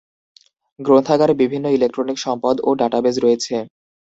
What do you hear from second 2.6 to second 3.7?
ও database রয়েছে।